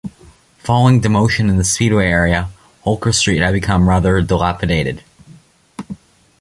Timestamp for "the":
1.59-1.63